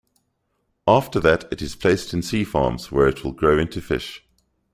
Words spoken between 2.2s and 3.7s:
sea farms where it will grow